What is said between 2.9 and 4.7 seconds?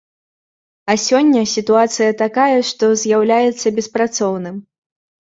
з'яўляецца беспрацоўным.